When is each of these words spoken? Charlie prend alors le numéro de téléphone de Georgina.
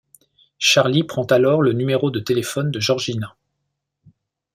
Charlie 0.57 1.03
prend 1.03 1.25
alors 1.25 1.61
le 1.61 1.73
numéro 1.73 2.09
de 2.09 2.19
téléphone 2.19 2.71
de 2.71 2.79
Georgina. 2.79 3.35